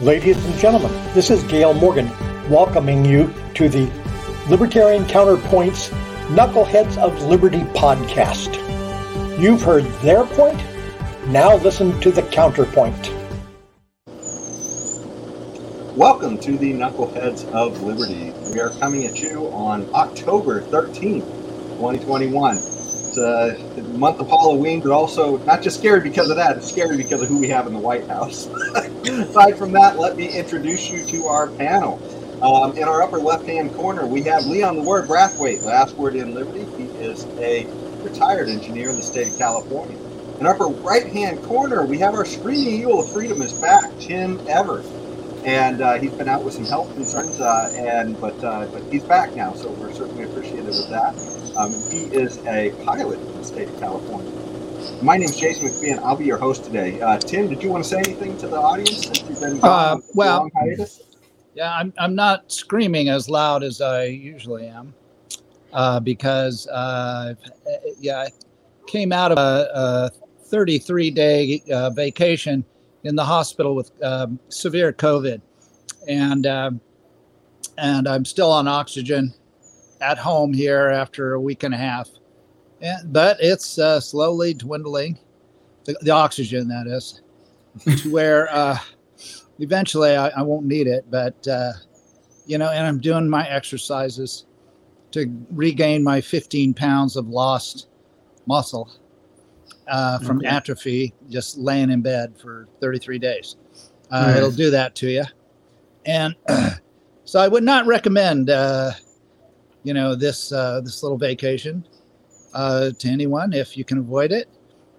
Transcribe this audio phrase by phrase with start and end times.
[0.00, 2.10] Ladies and gentlemen, this is Gail Morgan
[2.50, 3.88] welcoming you to the
[4.50, 5.88] Libertarian Counterpoints
[6.30, 8.58] Knuckleheads of Liberty podcast.
[9.40, 10.60] You've heard their point,
[11.28, 13.12] now listen to the counterpoint.
[15.96, 18.32] Welcome to the Knuckleheads of Liberty.
[18.52, 21.24] We are coming at you on October 13th,
[21.78, 22.56] 2021.
[22.56, 26.68] It's uh, a month of Halloween, but also not just scary because of that, it's
[26.68, 28.48] scary because of who we have in the White House.
[29.20, 32.00] Aside from that, let me introduce you to our panel.
[32.42, 36.34] Um, in our upper left-hand corner, we have Leon the Word Brathwaite, last word in
[36.34, 36.66] Liberty.
[36.76, 37.66] He is a
[38.02, 39.98] retired engineer in the state of California.
[40.40, 44.40] In our upper right-hand corner, we have our screaming eagle of freedom is back, Tim
[44.48, 44.86] Evers
[45.44, 49.04] and uh, he's been out with some health concerns, uh, and but uh, but he's
[49.04, 51.16] back now, so we're certainly appreciative of that.
[51.56, 54.32] Um, he is a pilot in the state of California.
[55.02, 57.00] My name is Jason and I'll be your host today.
[57.00, 59.98] Uh, Tim, did you want to say anything to the audience since you've been uh,
[60.14, 60.48] well?
[61.54, 64.94] Yeah, I'm I'm not screaming as loud as I usually am
[65.72, 66.66] uh, because
[68.00, 68.30] yeah, I
[68.86, 70.10] came out of a, a
[70.46, 71.62] 33 day
[71.94, 72.64] vacation
[73.04, 75.40] in the hospital with um, severe COVID,
[76.08, 76.70] and uh,
[77.78, 79.34] and I'm still on oxygen
[80.00, 82.08] at home here after a week and a half.
[82.84, 85.18] And, but it's uh, slowly dwindling,
[85.84, 87.22] the, the, oxygen that is,
[88.02, 88.76] to where uh,
[89.58, 91.10] eventually I, I, won't need it.
[91.10, 91.72] But uh,
[92.44, 94.44] you know, and I'm doing my exercises
[95.12, 97.88] to regain my 15 pounds of lost
[98.46, 98.90] muscle
[99.88, 100.48] uh, from okay.
[100.48, 103.56] atrophy just laying in bed for 33 days.
[104.10, 104.36] Uh, nice.
[104.36, 105.24] It'll do that to you.
[106.04, 106.36] And
[107.24, 108.90] so I would not recommend, uh,
[109.84, 111.86] you know, this uh, this little vacation
[112.54, 114.48] uh, to anyone if you can avoid it.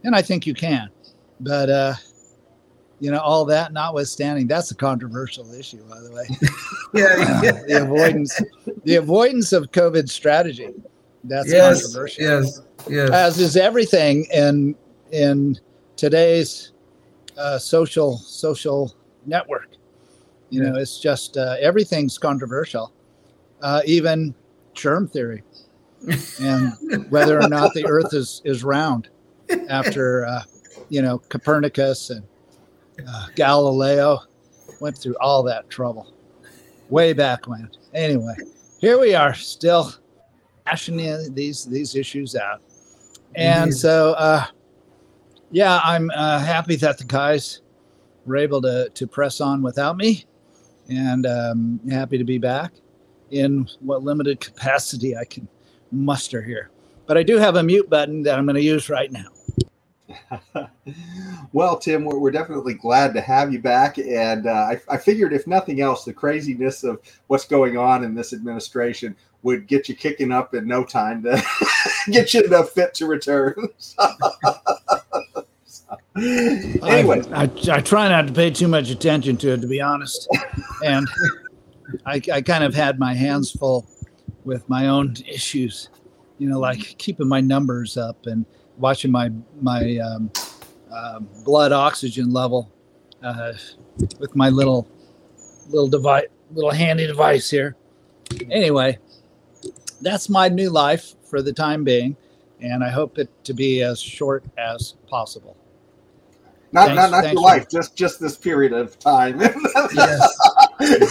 [0.03, 0.89] And I think you can.
[1.39, 1.94] But, uh,
[3.00, 6.25] you know, all that notwithstanding, that's a controversial issue, by the way.
[6.94, 7.64] yeah, yeah.
[7.67, 8.42] the avoidance,
[8.84, 10.70] the avoidance of COVID strategy.
[11.23, 12.23] That's yes, controversial.
[12.23, 13.09] Yes, yes.
[13.09, 14.75] As is everything in
[15.12, 15.57] in
[15.96, 16.72] today's
[17.38, 19.69] uh, social social network.
[20.51, 22.94] You know, it's just uh, everything's controversial,
[23.62, 24.34] uh, even
[24.74, 25.44] germ theory,
[26.39, 29.09] and whether or not the Earth is is round.
[29.69, 30.44] After uh,
[30.89, 32.23] you know Copernicus and
[33.07, 34.19] uh, Galileo
[34.79, 36.13] went through all that trouble
[36.89, 37.69] way back when.
[37.94, 38.35] Anyway,
[38.79, 39.94] here we are still
[40.66, 40.97] hashing
[41.33, 42.62] these these issues out.
[43.35, 43.77] And mm-hmm.
[43.77, 44.45] so, uh,
[45.51, 47.62] yeah, I'm uh, happy that the guys
[48.25, 50.25] were able to to press on without me,
[50.89, 52.73] and um, happy to be back
[53.31, 55.47] in what limited capacity I can
[55.91, 56.69] muster here.
[57.07, 59.28] But I do have a mute button that I'm going to use right now.
[61.53, 63.97] well, Tim, we're, we're, definitely glad to have you back.
[63.97, 68.16] And uh, I, I, figured, if nothing else, the craziness of what's going on in
[68.16, 71.44] this administration would get you kicking up in no time to
[72.12, 73.53] get you enough fit to return.
[76.18, 79.81] anyway, I, I, I, try not to pay too much attention to it, to be
[79.81, 80.28] honest.
[80.84, 81.07] And
[82.06, 83.88] I, I kind of had my hands full
[84.45, 85.89] with my own issues,
[86.38, 88.45] you know, like keeping my numbers up and
[88.78, 90.31] watching my my um,
[90.91, 92.72] uh, blood oxygen level
[93.23, 93.53] uh,
[94.19, 94.88] with my little
[95.69, 97.75] little device, little handy device here.
[98.50, 98.97] Anyway,
[100.01, 102.16] that's my new life for the time being,
[102.62, 105.57] and I hope it to be as short as possible.
[106.72, 109.39] Not thanks, not, not your life, just just this period of time.
[109.94, 110.38] yes.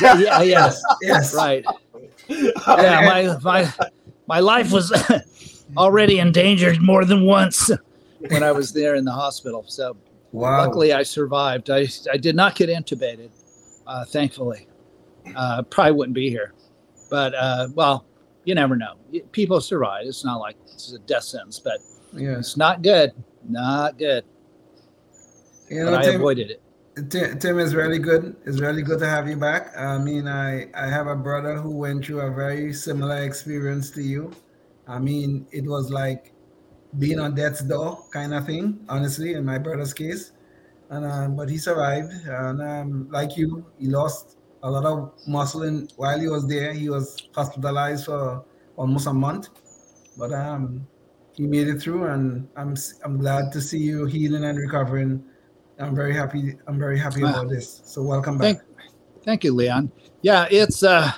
[0.00, 1.64] yeah, yes, yes, right.
[2.66, 3.72] Yeah, my my
[4.26, 4.92] my life was
[5.76, 7.70] already endangered more than once
[8.18, 9.64] when I was there in the hospital.
[9.66, 9.96] So
[10.32, 10.58] wow.
[10.58, 11.70] luckily I survived.
[11.70, 13.30] I, I did not get intubated,
[13.86, 14.68] uh, thankfully.
[15.34, 16.52] Uh, probably wouldn't be here.
[17.10, 18.04] But, uh, well,
[18.44, 18.94] you never know.
[19.32, 20.06] People survive.
[20.06, 21.78] It's not like it's a death sentence, but
[22.12, 22.38] yeah.
[22.38, 23.12] it's not good.
[23.48, 24.24] Not good.
[25.70, 26.62] You know, but I avoided it.
[27.10, 28.36] Tim, is really good.
[28.46, 29.76] It's really good to have you back.
[29.76, 34.02] I mean, I, I have a brother who went through a very similar experience to
[34.02, 34.30] you.
[34.86, 36.32] I mean, it was like
[36.98, 40.32] being on death's door kind of thing, honestly, in my brother's case.
[40.90, 42.12] And um, but he survived.
[42.26, 46.72] And um, like you, he lost a lot of muscle in, while he was there.
[46.72, 48.44] He was hospitalized for
[48.76, 49.48] almost a month,
[50.16, 50.86] but um,
[51.32, 55.24] he made it through, and I'm I'm glad to see you healing and recovering.
[55.78, 56.56] I'm very happy.
[56.66, 57.82] I'm very happy about this.
[57.84, 58.56] So welcome back.
[58.56, 58.60] Thank,
[59.24, 59.90] thank you, Leon.
[60.22, 61.10] Yeah, it's uh,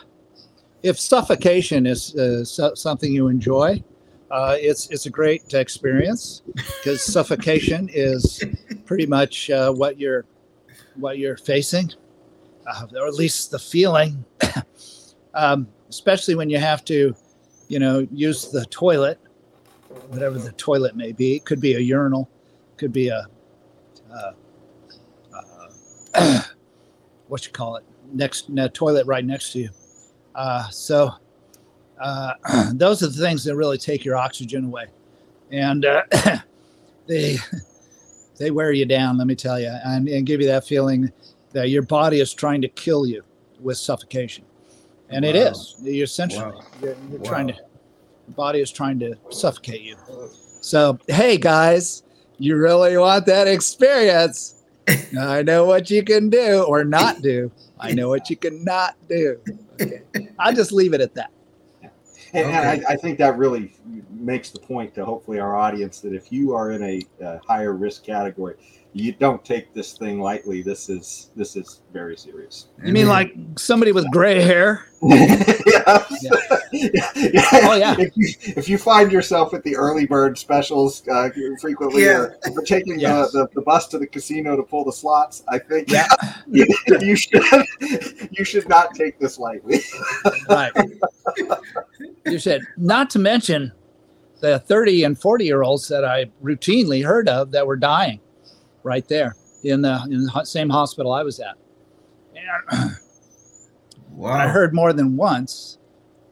[0.82, 3.82] if suffocation is uh, so, something you enjoy,
[4.30, 8.42] uh, it's it's a great experience because suffocation is
[8.86, 10.24] pretty much uh, what you're
[10.94, 11.92] what you're facing,
[12.66, 14.24] uh, or at least the feeling,
[15.34, 17.14] um, especially when you have to,
[17.68, 19.20] you know, use the toilet,
[20.08, 21.36] whatever the toilet may be.
[21.36, 22.30] It could be a urinal,
[22.78, 23.26] could be a,
[24.12, 24.32] uh,
[27.28, 29.70] what you call it, next toilet right next to you.
[30.34, 31.12] Uh, so
[31.98, 32.32] uh,
[32.72, 34.86] those are the things that really take your oxygen away,
[35.50, 36.02] and uh,
[37.06, 37.38] they
[38.38, 39.18] they wear you down.
[39.18, 41.10] Let me tell you, and, and give you that feeling
[41.52, 43.22] that your body is trying to kill you
[43.60, 44.44] with suffocation,
[45.08, 45.30] and wow.
[45.30, 45.76] it is.
[45.82, 46.62] You're essentially wow.
[46.82, 47.28] you're, you're wow.
[47.28, 47.54] trying to.
[48.26, 49.96] The body is trying to suffocate you.
[50.60, 52.02] So hey guys,
[52.38, 54.55] you really want that experience?
[55.18, 57.50] I know what you can do or not do.
[57.78, 59.38] I know what you cannot do.
[59.80, 60.02] Okay.
[60.38, 61.30] I'll just leave it at that.
[62.32, 62.84] And, okay.
[62.86, 63.72] I, I, think that really
[64.10, 67.72] makes the point to hopefully our audience that if you are in a, a higher
[67.72, 68.56] risk category,
[68.92, 70.62] you don't take this thing lightly.
[70.62, 72.68] This is this is very serious.
[72.82, 74.86] You mean like somebody with gray hair?
[75.02, 76.04] yeah.
[76.72, 77.50] yeah.
[77.52, 77.94] Oh yeah.
[77.98, 81.28] If you, if you find yourself at the early bird specials uh,
[81.60, 82.18] frequently, yeah.
[82.18, 83.32] or, or taking yes.
[83.32, 86.06] the, the, the, bus to the casino to pull the slots, I think yeah.
[86.50, 86.66] you,
[87.00, 87.42] you should
[88.30, 89.80] you should not take this lightly.
[90.48, 90.72] right.
[92.24, 93.72] You said Not to mention
[94.40, 98.20] the 30 and 40 year olds that I routinely heard of that were dying
[98.86, 101.56] right there in the, in the same hospital I was at.
[102.70, 102.96] And
[104.12, 104.30] wow.
[104.30, 105.78] I heard more than once,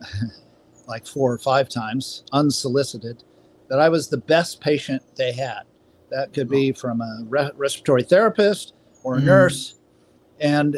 [0.86, 3.24] like four or five times, unsolicited,
[3.68, 5.62] that I was the best patient they had.
[6.10, 9.24] That could be from a re- respiratory therapist or a mm.
[9.24, 9.74] nurse.
[10.38, 10.76] And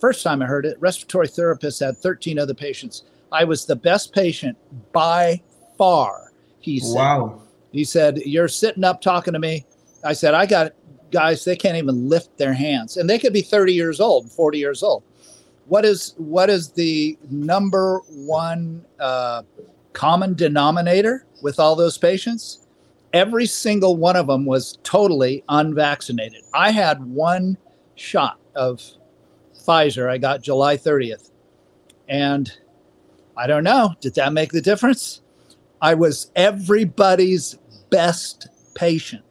[0.00, 3.04] first time I heard it, respiratory therapist had 13 other patients.
[3.30, 4.58] I was the best patient
[4.92, 5.40] by
[5.78, 6.32] far.
[6.58, 6.96] He said.
[6.96, 7.42] Wow.
[7.72, 9.64] He said, "You're sitting up talking to me."
[10.02, 10.72] I said, "I got
[11.10, 14.58] guys, they can't even lift their hands, and they could be 30 years old, 40
[14.58, 15.02] years old.
[15.66, 19.42] What is what is the number one uh,
[19.92, 22.66] common denominator with all those patients?
[23.12, 26.42] Every single one of them was totally unvaccinated.
[26.54, 27.56] I had one
[27.94, 28.82] shot of
[29.54, 30.08] Pfizer.
[30.08, 31.30] I got July 30th,
[32.08, 32.52] and
[33.36, 33.94] I don't know.
[34.00, 35.22] Did that make the difference?
[35.80, 37.56] I was everybody's
[37.90, 39.24] best patient.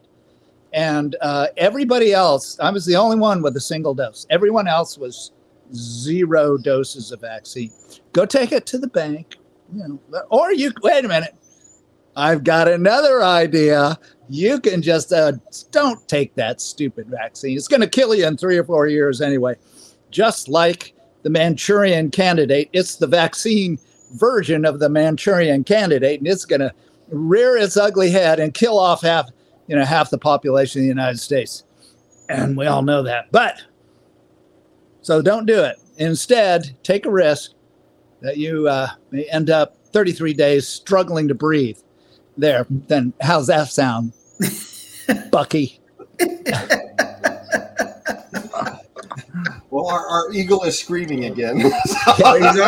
[0.73, 4.27] And uh, everybody else, I was the only one with a single dose.
[4.29, 5.31] Everyone else was
[5.73, 7.71] zero doses of vaccine.
[8.13, 9.37] Go take it to the bank,
[9.73, 11.35] you know, or you wait a minute.
[12.15, 13.97] I've got another idea.
[14.29, 15.33] You can just uh,
[15.71, 17.55] don't take that stupid vaccine.
[17.55, 19.55] It's going to kill you in three or four years anyway.
[20.11, 20.93] Just like
[21.23, 23.79] the Manchurian candidate, it's the vaccine
[24.13, 26.73] version of the Manchurian candidate, and it's going to
[27.09, 29.29] rear its ugly head and kill off half
[29.69, 31.63] you know, half the population of the United States.
[32.27, 33.31] And we all know that.
[33.31, 33.61] But
[35.01, 35.77] so don't do it.
[35.97, 37.51] Instead, take a risk
[38.21, 41.77] that you uh, may end up 33 days struggling to breathe.
[42.35, 44.13] There, then how's that sound,
[45.31, 45.79] Bucky?
[49.69, 51.57] Well, our, our, eagle is screaming again.
[52.07, 52.61] obviously,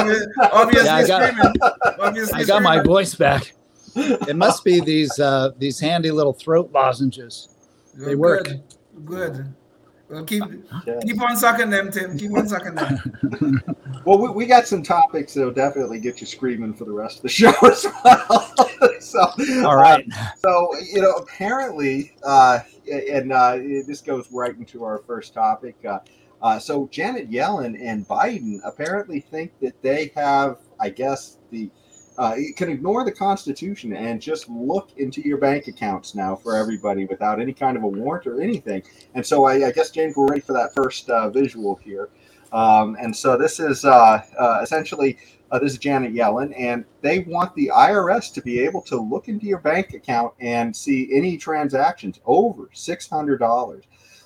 [0.51, 1.53] obviously yeah, I got, screaming.
[1.99, 2.63] Obviously I got screaming.
[2.63, 3.53] my voice back
[3.95, 7.49] it must be these uh, these handy little throat lozenges.
[7.95, 8.45] They work.
[8.45, 8.63] Good.
[9.05, 9.53] Good.
[10.11, 10.43] Well, keep
[11.05, 12.17] keep on sucking them, Tim.
[12.17, 13.61] Keep on sucking them.
[14.05, 17.23] well, we, we got some topics that'll definitely get you screaming for the rest of
[17.23, 18.53] the show as well.
[18.99, 19.21] so,
[19.65, 20.05] all right.
[20.13, 22.59] Uh, so you know, apparently, uh,
[22.91, 25.77] and uh, this goes right into our first topic.
[25.87, 25.99] Uh,
[26.41, 31.69] uh, so Janet Yellen and Biden apparently think that they have, I guess, the
[32.17, 36.55] uh, you can ignore the Constitution and just look into your bank accounts now for
[36.55, 38.83] everybody without any kind of a warrant or anything.
[39.15, 42.09] And so I, I guess, James, we're ready for that first uh, visual here.
[42.51, 45.17] Um, and so this is uh, uh essentially
[45.51, 49.27] uh, this is Janet Yellen, and they want the IRS to be able to look
[49.27, 53.83] into your bank account and see any transactions over six hundred dollars.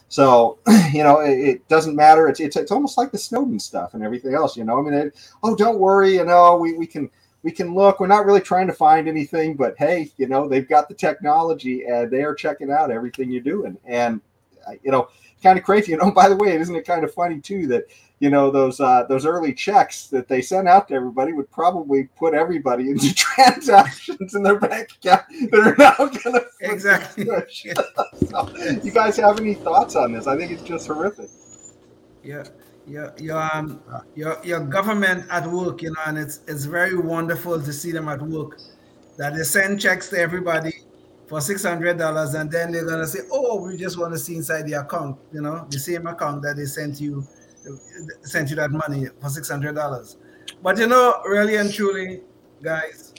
[0.07, 0.59] So,
[0.93, 2.27] you know, it, it, doesn't matter.
[2.27, 4.55] It's, it's it's almost like the Snowden stuff and everything else.
[4.55, 6.13] You know, I mean, it, oh, don't worry.
[6.13, 7.09] You know, we we can
[7.45, 7.99] we can look.
[7.99, 11.85] We're not really trying to find anything, but hey, you know, they've got the technology
[11.85, 13.77] and they are checking out everything you're doing.
[13.85, 14.19] And
[14.67, 15.09] uh, you know,
[15.43, 15.91] kind of crazy.
[15.91, 17.85] You know, by the way, isn't it kind of funny too that
[18.17, 22.05] you know those uh, those early checks that they sent out to everybody would probably
[22.17, 27.25] put everybody into transactions in their bank account that are now going to exactly.
[28.27, 28.49] so,
[28.83, 30.25] you guys have any thoughts on this?
[30.25, 31.29] I think it's just horrific.
[32.23, 32.43] Yeah
[32.87, 33.81] your your um
[34.15, 38.07] your your government at work, you know, and it's it's very wonderful to see them
[38.07, 38.59] at work.
[39.17, 40.73] That they send checks to everybody
[41.27, 44.35] for six hundred dollars, and then they're gonna say, "Oh, we just want to see
[44.35, 47.25] inside the account," you know, the same account that they sent you
[48.21, 50.17] sent you that money for six hundred dollars.
[50.61, 52.21] But you know, really and truly,
[52.61, 53.13] guys,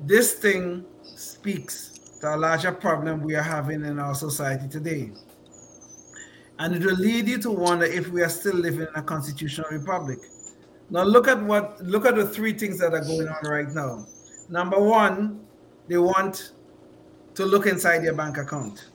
[0.00, 5.12] this thing speaks to a larger problem we are having in our society today.
[6.58, 9.68] And it will lead you to wonder if we are still living in a constitutional
[9.70, 10.18] republic.
[10.88, 14.06] Now look at what look at the three things that are going on right now.
[14.48, 15.44] Number one,
[15.88, 16.52] they want
[17.34, 18.90] to look inside your bank account.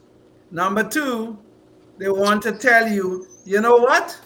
[0.49, 1.37] Number two,
[1.97, 4.19] they want to tell you, you know what?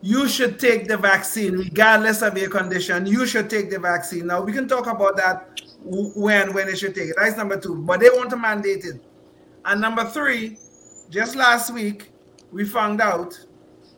[0.00, 3.06] You should take the vaccine regardless of your condition.
[3.06, 4.28] You should take the vaccine.
[4.28, 7.16] Now we can talk about that when when they should take it.
[7.18, 7.82] That's number two.
[7.82, 9.00] But they want to mandate it.
[9.64, 10.58] And number three,
[11.10, 12.12] just last week,
[12.52, 13.38] we found out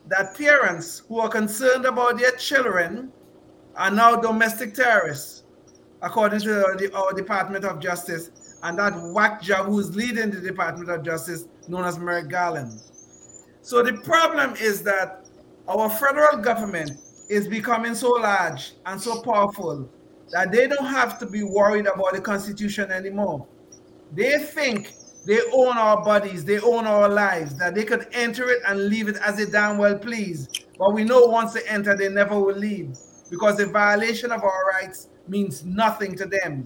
[0.07, 3.11] that parents who are concerned about their children
[3.75, 5.43] are now domestic terrorists,
[6.01, 10.89] according to the, our Department of Justice and that whack job who's leading the Department
[10.89, 12.81] of Justice, known as Merrick Garland.
[13.61, 15.27] So the problem is that
[15.67, 16.91] our federal government
[17.29, 19.87] is becoming so large and so powerful
[20.31, 23.47] that they don't have to be worried about the Constitution anymore.
[24.13, 24.93] They think
[25.25, 29.07] they own our bodies, they own our lives, that they could enter it and leave
[29.07, 30.47] it as they damn well please.
[30.77, 32.97] But we know once they enter, they never will leave
[33.29, 36.65] because the violation of our rights means nothing to them.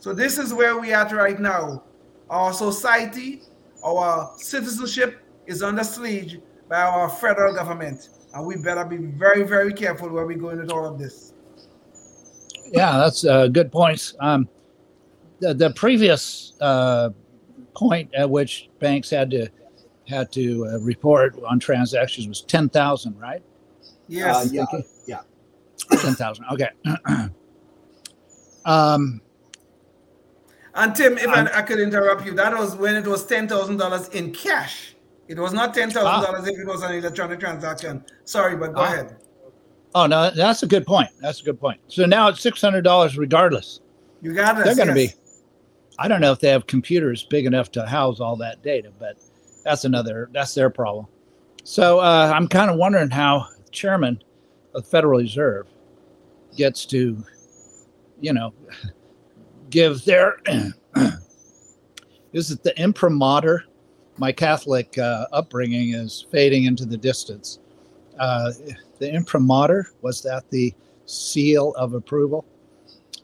[0.00, 1.84] So this is where we are right now.
[2.30, 3.42] Our society,
[3.84, 8.08] our citizenship is under siege by our federal government.
[8.34, 11.32] And we better be very, very careful where we go into all of this.
[12.72, 14.16] Yeah, that's uh, good points.
[14.20, 14.48] Um,
[15.38, 17.10] the, the previous uh,
[17.74, 19.48] point at which banks had to
[20.08, 23.42] had to uh, report on transactions was ten thousand, right?
[24.08, 24.46] Yes.
[24.46, 24.64] Uh, yeah.
[25.06, 25.20] Yeah.
[26.00, 26.46] Ten thousand.
[26.52, 26.68] Okay.
[28.64, 29.20] um,
[30.74, 33.76] and Tim, if I, I, could interrupt you, that was when it was ten thousand
[33.76, 34.94] dollars in cash.
[35.28, 36.52] It was not ten thousand dollars ah.
[36.52, 38.04] if it was an electronic transaction.
[38.24, 38.92] Sorry, but go ah.
[38.92, 39.16] ahead.
[39.94, 41.10] Oh no, that's a good point.
[41.20, 41.80] That's a good point.
[41.88, 43.80] So now it's six hundred dollars regardless.
[44.20, 44.64] You got it.
[44.64, 45.14] They're going to yes.
[45.14, 45.20] be.
[45.98, 49.16] I don't know if they have computers big enough to house all that data, but
[49.64, 50.28] that's another.
[50.32, 51.06] That's their problem.
[51.62, 54.22] So uh, I'm kind of wondering how chairman
[54.74, 55.66] of the Federal Reserve
[56.56, 57.24] gets to,
[58.20, 58.52] you know,
[59.70, 60.38] give their
[62.32, 63.64] is it the imprimatur?
[64.16, 67.58] My Catholic uh, upbringing is fading into the distance.
[68.18, 68.52] Uh,
[68.98, 70.74] the imprimatur was that the
[71.06, 72.44] seal of approval?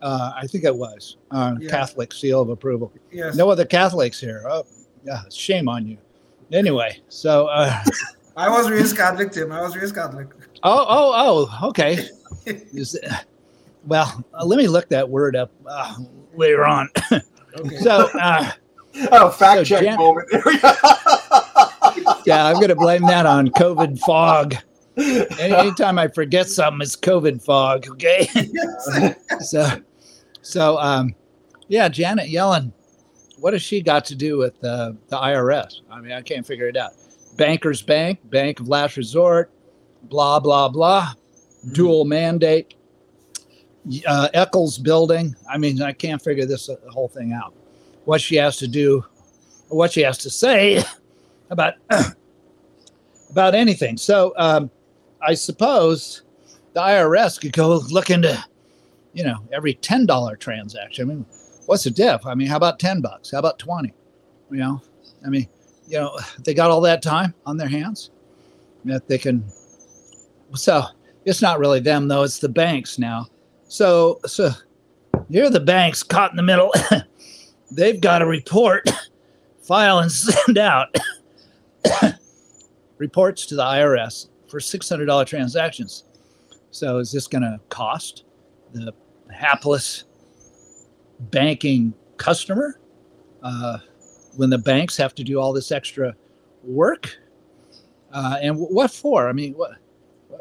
[0.03, 1.71] Uh, I think it was uh, yeah.
[1.71, 2.93] Catholic seal of approval.
[3.13, 3.37] Yes.
[3.37, 4.45] No other Catholics here.
[4.49, 4.65] Oh,
[5.05, 5.99] yeah, shame on you.
[6.53, 7.83] Anyway, so uh,
[8.37, 9.53] I was raised Catholic, Tim.
[9.53, 10.29] I was raised Catholic.
[10.63, 11.69] Oh, oh, oh.
[11.69, 12.09] Okay.
[12.47, 12.99] Is,
[13.87, 15.51] well, uh, let me look that word up.
[15.67, 15.97] Uh,
[16.35, 16.89] later on.
[17.59, 17.79] Okay.
[17.79, 18.53] So, uh,
[19.11, 20.29] oh, fact so check Jan- moment.
[22.25, 24.55] yeah, I'm going to blame that on COVID fog.
[24.97, 27.89] Anytime I forget something, it's COVID fog.
[27.91, 28.29] Okay.
[29.41, 29.81] so,
[30.43, 31.15] so, um,
[31.69, 32.73] yeah, Janet Yellen,
[33.39, 35.81] what has she got to do with uh, the IRS?
[35.91, 36.93] I mean, I can't figure it out.
[37.37, 39.51] Bankers Bank, Bank of Last Resort,
[40.03, 41.73] blah blah blah, mm-hmm.
[41.73, 42.75] dual mandate
[44.07, 45.35] uh, Eccles building.
[45.49, 47.55] I mean, I can't figure this uh, whole thing out.
[48.05, 49.05] What she has to do,
[49.69, 50.83] what she has to say
[51.51, 51.75] about
[53.31, 53.97] about anything.
[53.97, 54.71] So um,
[55.23, 56.23] I suppose
[56.75, 58.43] the IRS could go look into,
[59.13, 61.11] you know, every ten dollar transaction.
[61.11, 61.27] I mean,
[61.67, 62.27] what's the diff?
[62.27, 63.31] I mean, how about ten bucks?
[63.31, 63.95] How about twenty?
[64.51, 64.83] You know,
[65.25, 65.49] I mean,
[65.87, 68.11] you know, they got all that time on their hands
[68.85, 69.45] that they can.
[70.55, 70.85] So
[71.25, 73.29] it's not really them though; it's the banks now
[73.71, 74.51] so, so
[75.29, 76.75] you're the banks caught in the middle.
[77.71, 78.91] They've got to report,
[79.63, 80.93] file, and send out
[82.99, 86.03] reports to the IRS for $600 transactions.
[86.73, 88.25] So, is this going to cost
[88.73, 88.93] the
[89.33, 90.05] hapless
[91.19, 92.79] banking customer
[93.43, 93.79] uh,
[94.37, 96.15] when the banks have to do all this extra
[96.63, 97.17] work?
[98.13, 99.29] Uh, and what for?
[99.29, 99.73] I mean, what?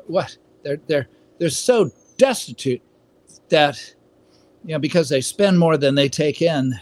[0.07, 0.38] What?
[0.63, 1.07] They're they're
[1.38, 2.81] they're so destitute
[3.50, 3.95] that
[4.65, 6.74] you know because they spend more than they take in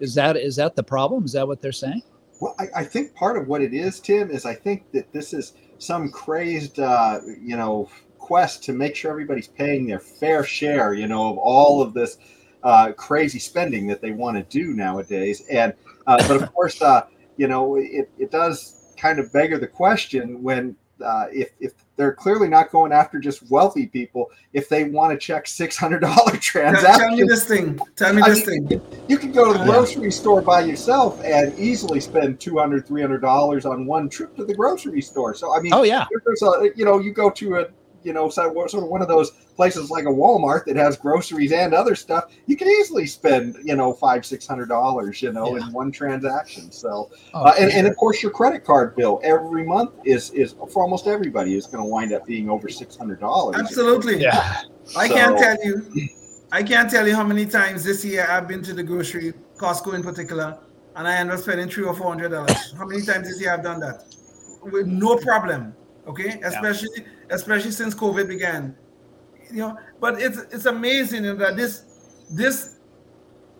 [0.00, 2.02] is that is that the problem is that what they're saying
[2.40, 5.32] well i, I think part of what it is tim is i think that this
[5.32, 7.88] is some crazed uh, you know
[8.28, 12.18] quest to make sure everybody's paying their fair share you know of all of this
[12.62, 15.72] uh, crazy spending that they want to do nowadays and
[16.06, 17.06] uh, but of course uh,
[17.38, 22.12] you know it, it does kind of beggar the question when uh, if, if they're
[22.12, 26.32] clearly not going after just wealthy people if they want to check six hundred dollar
[26.40, 26.98] transactions.
[26.98, 27.80] Tell me this thing.
[27.96, 28.82] Tell me this thing.
[29.08, 33.64] You can go to the grocery store by yourself and easily spend 200 300 dollars
[33.64, 35.34] on one trip to the grocery store.
[35.34, 37.68] So I mean, oh yeah, there's a you know you go to a
[38.08, 41.74] you know sort of one of those places like a Walmart that has groceries and
[41.74, 45.66] other stuff, you can easily spend you know five six hundred dollars you know yeah.
[45.66, 46.72] in one transaction.
[46.72, 47.78] So oh, uh, and, sure.
[47.78, 51.66] and of course your credit card bill every month is is for almost everybody is
[51.66, 53.56] going to wind up being over six hundred dollars.
[53.60, 54.22] Absolutely.
[54.22, 54.62] Yeah.
[54.96, 56.08] I so, can't tell you.
[56.50, 59.92] I can't tell you how many times this year I've been to the grocery, Costco
[59.92, 60.58] in particular,
[60.96, 62.72] and I end up spending three or four hundred dollars.
[62.72, 64.04] how many times this year I've done that
[64.62, 65.74] with no problem?
[66.06, 67.17] Okay, especially yeah.
[67.30, 68.74] Especially since COVID began
[69.50, 71.84] you know, but it's it's amazing that this
[72.30, 72.76] this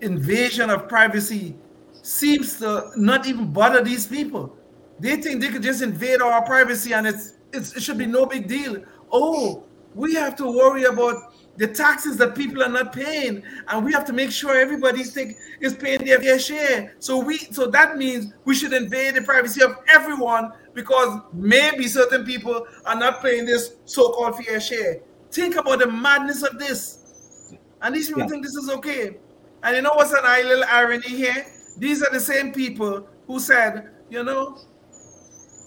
[0.00, 1.56] invasion of privacy
[2.02, 4.56] seems to not even bother these people.
[5.00, 8.26] They think they could just invade our privacy and it's, it's it should be no
[8.26, 8.82] big deal.
[9.10, 11.27] Oh, we have to worry about
[11.58, 15.36] the taxes that people are not paying, and we have to make sure everybody think,
[15.60, 16.94] is paying their fair share.
[17.00, 22.24] So we so that means we should invade the privacy of everyone because maybe certain
[22.24, 25.00] people are not paying this so-called fair share.
[25.32, 27.54] Think about the madness of this.
[27.82, 28.28] And these people yeah.
[28.28, 29.16] think this is okay.
[29.62, 31.46] And you know what's an little irony here?
[31.76, 34.58] These are the same people who said, you know,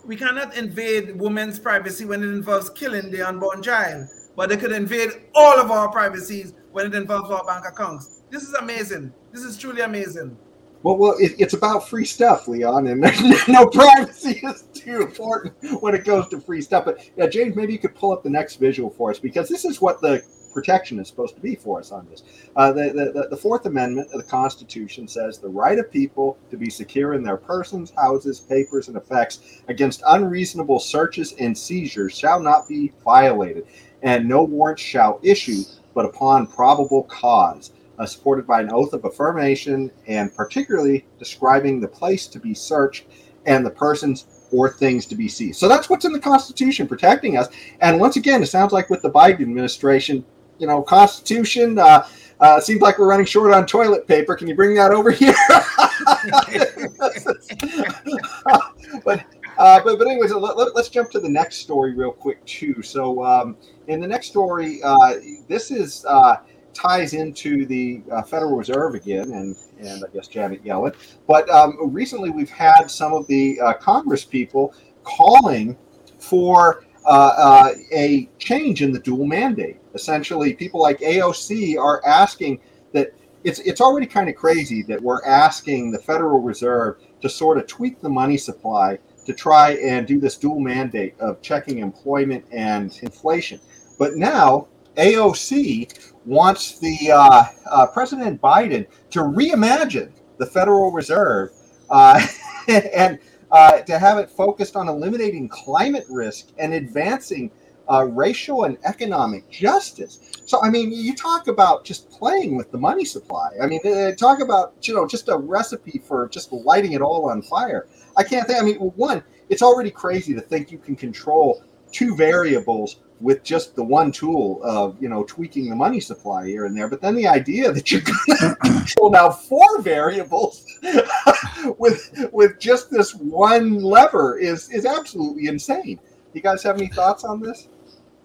[0.05, 4.71] we cannot invade women's privacy when it involves killing the unborn child, but they could
[4.71, 8.21] invade all of our privacies when it involves our bank accounts.
[8.29, 9.13] This is amazing.
[9.31, 10.37] This is truly amazing.
[10.83, 13.01] Well, well, it, it's about free stuff, Leon, and
[13.47, 16.85] no privacy is too important when it goes to free stuff.
[16.85, 19.63] But yeah, James, maybe you could pull up the next visual for us because this
[19.63, 22.23] is what the protection is supposed to be for us on this.
[22.55, 26.57] Uh, the, the, the Fourth Amendment of the Constitution says the right of people to
[26.57, 32.39] be secure in their persons, houses, papers, and effects against unreasonable searches and seizures shall
[32.39, 33.65] not be violated,
[34.01, 39.05] and no warrant shall issue but upon probable cause uh, supported by an oath of
[39.05, 43.05] affirmation and particularly describing the place to be searched
[43.45, 45.59] and the persons or things to be seized.
[45.59, 47.47] So that's what's in the Constitution protecting us.
[47.79, 50.25] And once again, it sounds like with the Biden administration,
[50.57, 51.79] you know, Constitution.
[51.79, 52.07] Uh,
[52.39, 54.35] uh, seems like we're running short on toilet paper.
[54.35, 55.35] Can you bring that over here?
[59.05, 59.23] but,
[59.61, 62.81] uh, but but anyways, let, us let, jump to the next story real quick too.
[62.81, 63.55] So um,
[63.87, 66.37] in the next story, uh, this is uh,
[66.73, 70.95] ties into the uh, Federal Reserve again, and and I guess Janet Yellen.
[71.27, 75.77] But um, recently, we've had some of the uh, Congress people calling
[76.17, 79.77] for uh, a change in the dual mandate.
[79.93, 82.59] Essentially, people like AOC are asking
[82.93, 87.59] that it's it's already kind of crazy that we're asking the Federal Reserve to sort
[87.59, 92.45] of tweak the money supply to try and do this dual mandate of checking employment
[92.51, 93.59] and inflation.
[93.97, 101.51] But now AOC wants the uh, uh, President Biden to reimagine the Federal Reserve
[101.89, 102.25] uh,
[102.67, 103.19] and
[103.51, 107.51] uh, to have it focused on eliminating climate risk and advancing
[107.91, 110.19] uh, racial and economic justice.
[110.45, 113.49] So, I mean, you talk about just playing with the money supply.
[113.61, 117.29] I mean, uh, talk about, you know, just a recipe for just lighting it all
[117.29, 117.87] on fire.
[118.15, 122.15] I can't think, I mean, one, it's already crazy to think you can control two
[122.15, 126.75] variables with just the one tool of you know tweaking the money supply here and
[126.75, 130.65] there but then the idea that you're going to control now four variables
[131.77, 135.99] with with just this one lever is is absolutely insane
[136.33, 137.67] you guys have any thoughts on this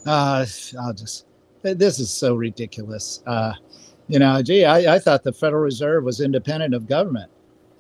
[0.07, 0.47] uh
[0.81, 1.27] i'll just
[1.63, 3.53] this is so ridiculous uh
[4.09, 7.31] you know gee i, I thought the federal reserve was independent of government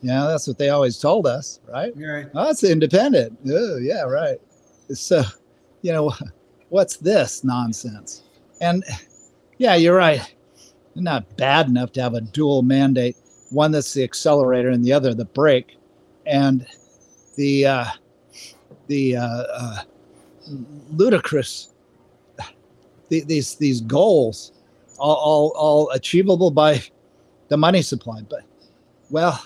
[0.02, 4.02] you know that's what they always told us right right oh, it's independent oh yeah
[4.02, 4.40] right
[4.92, 5.22] so
[5.82, 6.12] you know
[6.68, 8.22] what's this nonsense?
[8.60, 8.84] And
[9.58, 10.34] yeah, you're right.
[10.94, 13.16] Not bad enough to have a dual mandate,
[13.50, 15.76] one that's the accelerator and the other the brake.
[16.26, 16.66] And
[17.36, 17.84] the uh,
[18.88, 19.78] the uh, uh,
[20.90, 21.74] ludicrous
[23.08, 24.52] the, these these goals
[24.98, 26.82] all, all all achievable by
[27.48, 28.22] the money supply.
[28.28, 28.42] But
[29.10, 29.42] well,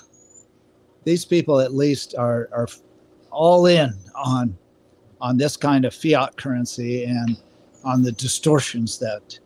[1.04, 2.68] these people at least are are
[3.30, 4.56] all in on
[5.20, 7.36] on this kind of fiat currency and
[7.84, 9.38] on the distortions that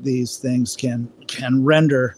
[0.00, 2.16] these things can can render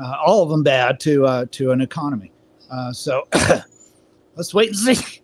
[0.00, 2.32] uh, all of them bad to uh, to an economy.
[2.70, 3.26] Uh, so
[4.36, 5.20] let's wait and see.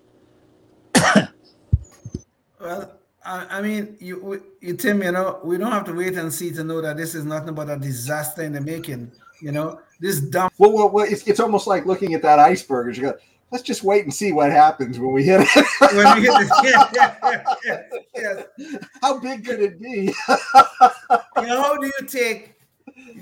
[2.60, 2.95] well,
[3.26, 6.52] I, I, mean, you, you, Tim, you know, we don't have to wait and see
[6.52, 9.10] to know that this is nothing but a disaster in the making.
[9.40, 10.50] You know, this dumb.
[10.58, 12.96] Well, well, well it's, it's almost like looking at that iceberg.
[12.96, 13.16] You got
[13.50, 15.66] let's just wait and see what happens when we hit it.
[15.94, 17.16] when we hit it, yeah,
[17.64, 17.82] yeah,
[18.14, 18.78] yeah, yeah.
[19.02, 20.14] How big could it be?
[20.28, 22.54] you know, how do you take?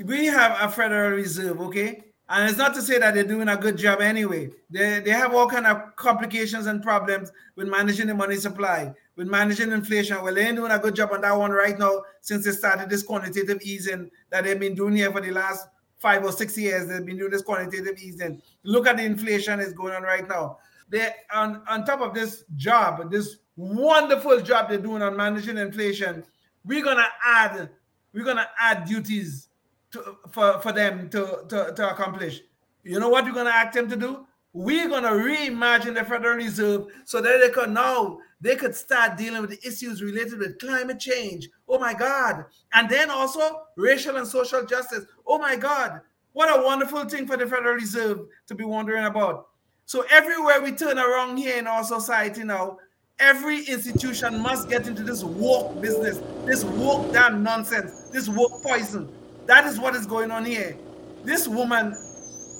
[0.04, 3.56] We have a Federal Reserve, okay, and it's not to say that they're doing a
[3.56, 4.50] good job anyway.
[4.70, 9.28] They they have all kind of complications and problems with managing the money supply, with
[9.28, 10.22] managing inflation.
[10.22, 12.88] Well, they ain't doing a good job on that one right now since they started
[12.88, 16.88] this quantitative easing that they've been doing here for the last five or six years
[16.88, 18.40] they've been doing this quantitative easing.
[18.62, 20.58] Look at the inflation is going on right now.
[20.88, 26.24] They on, on top of this job, this wonderful job they're doing on managing inflation,
[26.64, 27.68] we're gonna add
[28.12, 29.48] we're gonna add duties
[29.94, 32.42] to, for, for them to, to, to accomplish.
[32.82, 34.26] You know what we're gonna ask them to do?
[34.52, 39.40] We're gonna reimagine the Federal Reserve so that they can now they could start dealing
[39.40, 41.48] with the issues related with climate change.
[41.66, 42.44] Oh my God.
[42.74, 45.06] And then also racial and social justice.
[45.26, 46.00] Oh my God.
[46.34, 49.46] What a wonderful thing for the Federal Reserve to be wondering about.
[49.86, 52.78] So everywhere we turn around here in our society now,
[53.18, 59.10] every institution must get into this woke business, this woke damn nonsense, this woke poison.
[59.46, 60.76] That is what is going on here.
[61.22, 61.96] This woman,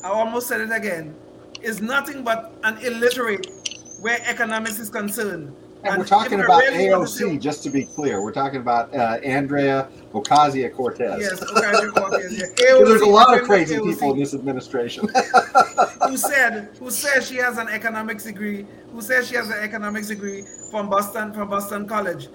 [0.02, 1.14] I almost said it again,
[1.62, 3.46] is nothing but an illiterate
[4.00, 5.54] where economics is concerned.
[5.84, 8.22] And we're talking about really AOC, just to be clear.
[8.22, 11.20] We're talking about uh, Andrea Ocasio Cortez.
[11.20, 12.38] Yes, Ocasio Cortez.
[12.38, 12.46] Yeah.
[12.56, 13.92] There's a lot of crazy AOC.
[13.92, 15.08] people in this administration.
[16.08, 18.66] who said who says she has an economics degree?
[18.92, 22.28] Who says she has an economics degree from Boston from Boston College?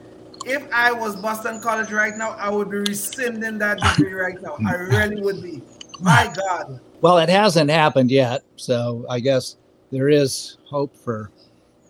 [0.45, 4.58] If I was Boston College right now, I would be rescinding that degree right now.
[4.67, 5.62] I really would be.
[5.99, 6.80] My God.
[7.02, 9.58] Well, it hasn't happened yet, so I guess
[9.91, 11.32] there is hope for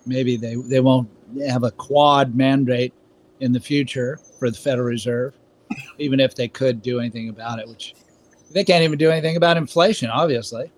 [0.05, 1.09] maybe they they won't
[1.47, 2.93] have a quad mandate
[3.39, 5.33] in the future for the Federal Reserve,
[5.97, 7.93] even if they could do anything about it, which
[8.51, 10.71] they can't even do anything about inflation, obviously,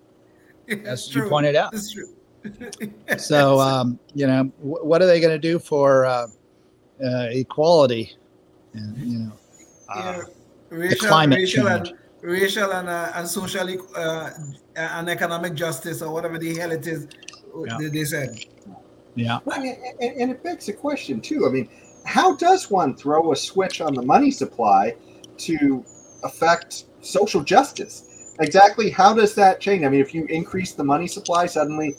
[0.84, 1.74] as you pointed out.
[3.18, 6.26] so, um, you know, w- what are they going to do for uh,
[7.04, 8.12] uh, equality
[8.74, 9.32] and, you know,
[9.88, 10.22] uh, yeah.
[10.70, 11.88] racial, climate racial change?
[11.88, 14.30] And, racial and, uh, and social uh,
[14.76, 17.08] and economic justice or whatever the hell it is
[17.66, 17.76] yeah.
[17.78, 18.44] they, they said.
[19.14, 19.40] Yeah.
[19.50, 21.46] I mean, and, and it begs the question too.
[21.46, 21.68] I mean,
[22.04, 24.94] how does one throw a switch on the money supply
[25.38, 25.84] to
[26.24, 28.34] affect social justice?
[28.40, 29.84] Exactly how does that change?
[29.84, 31.94] I mean, if you increase the money supply, suddenly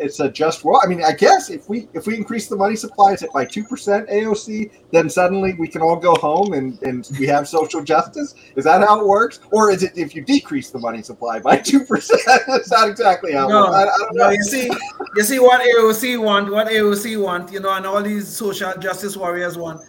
[0.00, 0.80] it's a just well.
[0.82, 3.62] I mean, I guess if we if we increase the money supply it by two
[3.62, 8.34] percent AOC, then suddenly we can all go home and and we have social justice.
[8.56, 11.58] Is that how it works, or is it if you decrease the money supply by
[11.58, 12.20] two percent?
[12.46, 13.48] That's not exactly how.
[13.48, 14.30] No, I, I no.
[14.30, 14.70] You see,
[15.16, 19.16] you see what AOC want, what AOC want, you know, and all these social justice
[19.16, 19.82] warriors want.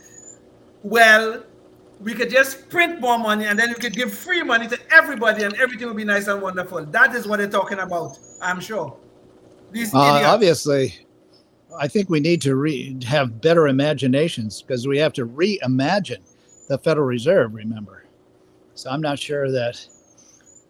[0.83, 1.43] Well,
[2.01, 5.43] we could just print more money and then we could give free money to everybody
[5.43, 6.83] and everything will be nice and wonderful.
[6.85, 8.97] That is what they're talking about, I'm sure.
[9.71, 11.05] These uh, obviously,
[11.77, 16.21] I think we need to re- have better imaginations because we have to reimagine
[16.67, 17.53] the Federal Reserve.
[17.53, 18.05] Remember,
[18.75, 19.85] so I'm not sure that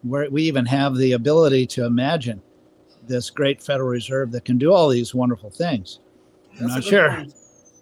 [0.04, 2.40] we even have the ability to imagine
[3.06, 5.98] this great Federal Reserve that can do all these wonderful things.
[6.52, 7.14] I'm That's not sure.
[7.14, 7.34] Point.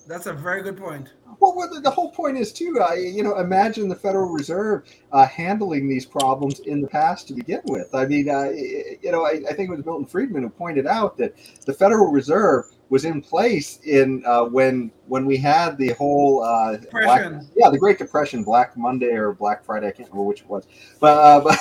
[0.09, 1.12] That's a very good point.
[1.40, 2.79] Well, the whole point is too.
[2.81, 7.35] Uh, you know, imagine the Federal Reserve uh, handling these problems in the past to
[7.35, 7.94] begin with.
[7.94, 11.16] I mean, uh, you know, I, I, think it was Milton Friedman who pointed out
[11.16, 16.42] that the Federal Reserve was in place in uh, when when we had the whole
[16.42, 19.87] uh, Black, yeah, the Great Depression, Black Monday or Black Friday.
[19.87, 20.66] I can't remember which it was,
[21.00, 21.59] but, uh, but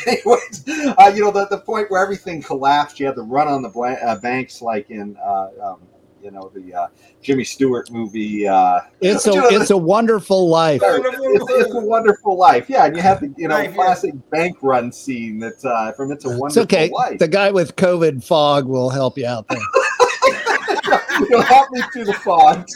[0.08, 2.98] anyways, you know, the, the point where everything collapsed.
[2.98, 5.16] You had to run on the banks like in.
[5.24, 5.78] Um,
[6.22, 6.88] you know the uh,
[7.22, 8.46] Jimmy Stewart movie.
[8.46, 10.80] Uh, it's a know, it's a wonderful life.
[10.84, 12.68] It's, it's, a wonderful life.
[12.68, 14.20] Yeah, and you have the you know right, classic yeah.
[14.30, 16.90] bank run scene that's uh, from It's a Wonderful it's okay.
[16.90, 17.18] Life.
[17.18, 19.58] The guy with COVID fog will help you out there.
[21.28, 22.66] He'll help me through the fog.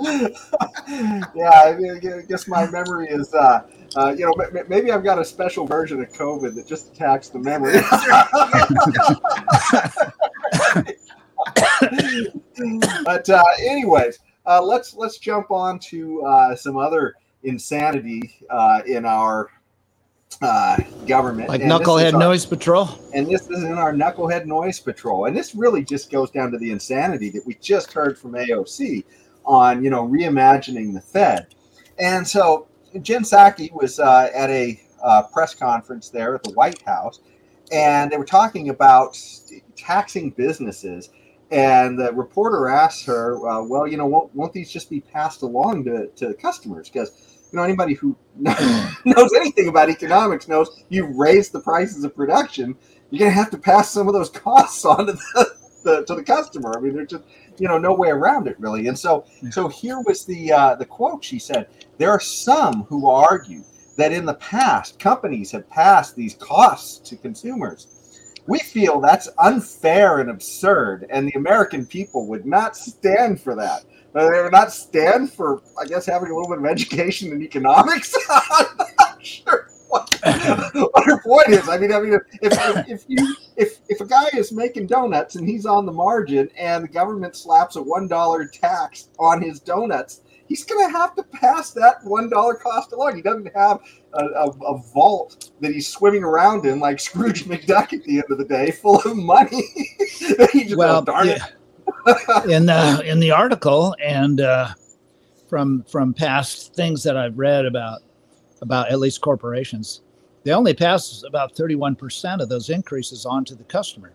[1.34, 3.62] yeah, I, guess my memory is, uh,
[3.96, 7.38] uh, you know, maybe I've got a special version of COVID that just attacks the
[7.38, 7.80] memory.
[13.04, 19.04] But uh, anyways, uh, let's let's jump on to uh, some other insanity uh, in
[19.04, 19.50] our
[20.42, 21.48] uh, government.
[21.48, 22.88] Like and Knucklehead our, Noise Patrol.
[23.12, 25.26] And this is in our Knucklehead Noise Patrol.
[25.26, 29.04] And this really just goes down to the insanity that we just heard from AOC
[29.44, 31.54] on, you know, reimagining the Fed.
[31.98, 32.66] And so
[33.02, 37.20] Jen Psaki was uh, at a uh, press conference there at the White House,
[37.70, 39.18] and they were talking about
[39.76, 41.10] taxing businesses.
[41.50, 45.42] And the reporter asks her, uh, "Well, you know, won't, won't, these just be passed
[45.42, 46.88] along to, to customers?
[46.88, 52.16] Because you know, anybody who knows anything about economics knows you raise the prices of
[52.16, 52.74] production,
[53.10, 56.14] you're going to have to pass some of those costs on to the, the to
[56.16, 56.72] the customer.
[56.76, 57.24] I mean, there's just
[57.58, 58.88] you know no way around it really.
[58.88, 59.50] And so yeah.
[59.50, 61.24] so here was the uh, the quote.
[61.24, 63.62] She said, "There are some who argue
[63.96, 67.86] that in the past companies have passed these costs to consumers."
[68.46, 73.84] We feel that's unfair and absurd, and the American people would not stand for that.
[74.14, 77.42] Uh, they would not stand for, I guess, having a little bit of education in
[77.42, 78.14] economics.
[78.30, 78.66] I'm
[78.98, 80.20] not sure what,
[80.74, 81.68] what her point is.
[81.68, 85.36] I mean, I mean, if, if, if you if if a guy is making donuts
[85.36, 89.60] and he's on the margin, and the government slaps a one dollar tax on his
[89.60, 90.20] donuts,
[90.54, 93.16] he's going to have to pass that one dollar cost along.
[93.16, 93.80] He doesn't have
[94.12, 98.26] a, a, a, vault that he's swimming around in like Scrooge McDuck at the end
[98.30, 99.64] of the day, full of money.
[100.52, 101.46] he just well, darn yeah.
[102.06, 102.50] it.
[102.50, 104.68] in the in the article and uh,
[105.48, 108.02] from from past things that I've read about
[108.62, 110.02] about at least corporations,
[110.44, 114.12] they only pass about thirty one percent of those increases on to the customer.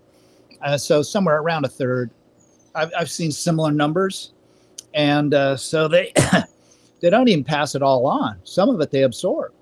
[0.62, 2.12] Uh, so somewhere around a third.
[2.76, 4.32] I've, I've seen similar numbers
[4.94, 6.14] and uh, so they
[7.02, 8.40] they don't even pass it all on.
[8.44, 9.54] Some of it they absorb,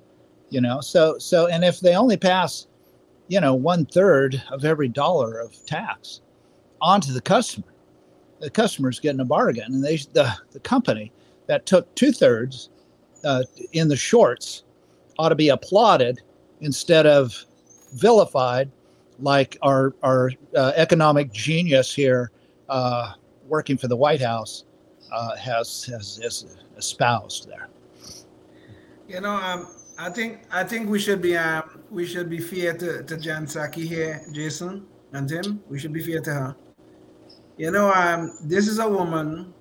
[0.50, 0.82] you know.
[0.82, 2.68] So so and if they only pass,
[3.28, 6.22] you know, one third of every dollar of tax
[6.82, 7.74] onto the customer,
[8.40, 11.12] the customer's getting a bargain, and they the the company
[11.48, 12.70] that took two thirds
[13.24, 14.64] uh, in the shorts
[15.20, 16.22] ought to be applauded
[16.62, 17.46] instead of
[17.94, 18.72] vilified
[19.20, 22.32] like our our uh, economic genius here
[22.70, 23.14] uh,
[23.48, 24.66] working for the White House
[25.12, 27.70] uh, has, has, has espoused there.
[29.08, 29.68] You know, um,
[29.98, 33.46] I think I think we should be um, we should be fair to, to Jen
[33.46, 35.64] Psaki here, Jason and Tim.
[35.70, 36.56] We should be fair to her.
[37.58, 39.54] You know, um, this is a woman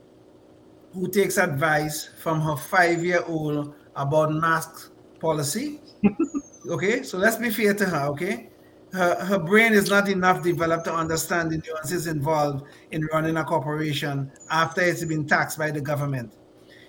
[0.92, 5.80] who takes advice from her five-year-old about mask policy.
[6.68, 8.06] okay, so let's be fair to her.
[8.08, 8.50] Okay,
[8.92, 13.44] her, her brain is not enough developed to understand the nuances involved in running a
[13.44, 16.32] corporation after it's been taxed by the government.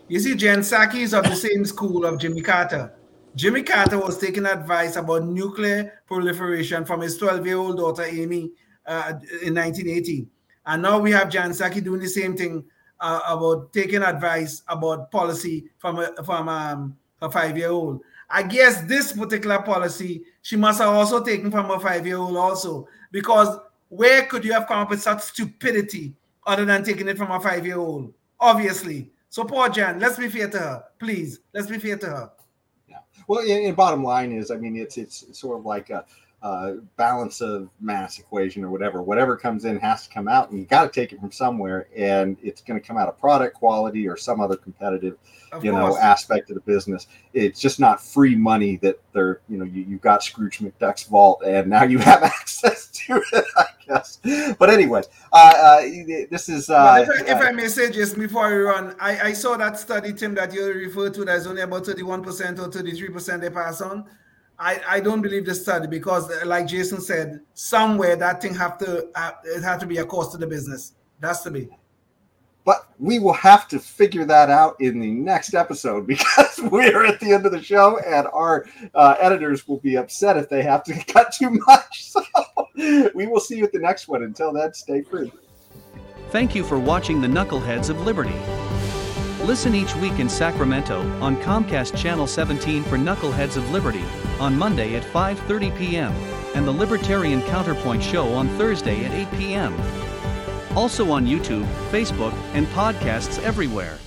[0.07, 2.93] You see, Jen Psaki is of the same school of Jimmy Carter.
[3.35, 8.51] Jimmy Carter was taking advice about nuclear proliferation from his 12 year old daughter, Amy,
[8.85, 10.27] uh, in 1980.
[10.65, 12.63] And now we have Jen Psaki doing the same thing
[12.99, 18.01] uh, about taking advice about policy from, a, from um, a five year old.
[18.29, 23.57] I guess this particular policy she must have also taken from a five-year-old also, because
[23.89, 26.13] where could you have come up with such stupidity
[26.45, 28.13] other than taking it from a five-year-old?
[28.39, 29.11] Obviously.
[29.29, 31.39] So poor Jan, let's be fair to her, please.
[31.53, 32.31] Let's be fair to her.
[32.87, 32.97] Yeah.
[33.27, 36.05] Well, and bottom line is, I mean, it's it's sort of like a
[36.43, 39.01] uh, balance of mass equation or whatever.
[39.01, 41.87] Whatever comes in has to come out, and you got to take it from somewhere,
[41.95, 45.17] and it's going to come out of product quality or some other competitive,
[45.51, 45.95] of you course.
[45.95, 47.07] know, aspect of the business.
[47.33, 51.41] It's just not free money that they're, you know, you, you got Scrooge McDuck's vault,
[51.43, 53.45] and now you have access to it.
[53.57, 54.19] I guess.
[54.59, 55.01] But anyway,
[55.33, 55.81] uh, uh,
[56.29, 56.69] this is.
[56.69, 59.79] Uh, if, I, if I may say just before I run, I, I saw that
[59.79, 61.25] study, Tim, that you referred to.
[61.25, 64.05] That's only about thirty-one percent or thirty-three percent they pass on.
[64.59, 68.77] I, I don't believe the study because, uh, like Jason said, somewhere that thing have
[68.79, 70.93] to uh, it have to be a cost to the business.
[71.19, 71.69] That's to be.
[72.65, 77.19] But we will have to figure that out in the next episode because we're at
[77.19, 78.65] the end of the show, and our
[78.95, 82.11] uh, editors will be upset if they have to cut too much.
[82.77, 84.21] So we will see you at the next one.
[84.21, 85.31] Until then, stay free.
[86.29, 88.35] Thank you for watching the Knuckleheads of Liberty.
[89.43, 94.03] Listen each week in Sacramento on Comcast Channel 17 for Knuckleheads of Liberty
[94.39, 96.13] on Monday at 5:30 p.m.
[96.55, 99.73] and the Libertarian Counterpoint show on Thursday at 8 p.m.
[100.75, 103.97] Also on YouTube, Facebook, and podcasts everywhere.